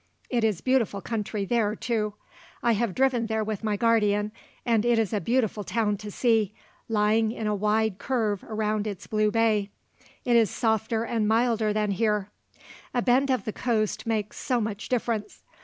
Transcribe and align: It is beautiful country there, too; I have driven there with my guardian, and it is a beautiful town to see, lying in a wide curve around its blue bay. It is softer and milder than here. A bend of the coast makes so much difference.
It 0.31 0.43
is 0.43 0.61
beautiful 0.61 0.99
country 0.99 1.45
there, 1.45 1.75
too; 1.75 2.15
I 2.63 2.71
have 2.71 2.95
driven 2.95 3.27
there 3.27 3.43
with 3.43 3.63
my 3.63 3.77
guardian, 3.77 4.31
and 4.65 4.83
it 4.83 4.97
is 4.97 5.13
a 5.13 5.21
beautiful 5.21 5.63
town 5.63 5.95
to 5.97 6.09
see, 6.09 6.55
lying 6.89 7.31
in 7.31 7.45
a 7.45 7.53
wide 7.53 7.99
curve 7.99 8.43
around 8.43 8.87
its 8.87 9.05
blue 9.05 9.29
bay. 9.29 9.69
It 10.25 10.35
is 10.35 10.49
softer 10.49 11.03
and 11.03 11.27
milder 11.27 11.71
than 11.71 11.91
here. 11.91 12.31
A 12.95 13.03
bend 13.03 13.29
of 13.29 13.45
the 13.45 13.53
coast 13.53 14.07
makes 14.07 14.37
so 14.39 14.59
much 14.59 14.89
difference. 14.89 15.43